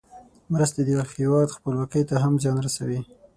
مرستې 0.53 0.81
د 0.83 0.87
یو 0.95 1.03
هېواد 1.17 1.55
خپلواکۍ 1.57 2.03
ته 2.09 2.15
هم 2.23 2.33
زیان 2.41 2.57
رسوي. 2.65 2.99